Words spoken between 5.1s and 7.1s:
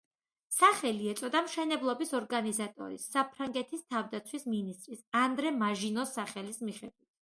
ანდრე მაჟინოს სახელის მიხედვით.